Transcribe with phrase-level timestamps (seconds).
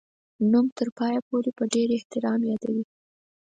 [0.51, 2.83] نوم تر پایه پوري په ډېر احترام یادوي.